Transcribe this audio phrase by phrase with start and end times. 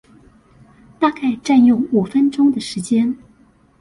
[0.97, 3.15] 大概占用五分鐘的時間